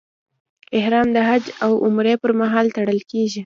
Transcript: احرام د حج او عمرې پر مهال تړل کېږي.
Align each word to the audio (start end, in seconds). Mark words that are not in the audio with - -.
احرام 0.77 1.07
د 1.15 1.17
حج 1.29 1.45
او 1.65 1.71
عمرې 1.85 2.15
پر 2.21 2.31
مهال 2.41 2.65
تړل 2.75 2.99
کېږي. 3.11 3.39